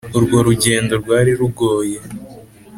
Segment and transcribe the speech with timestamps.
[0.17, 1.97] Urwo rugendo rwari rugoye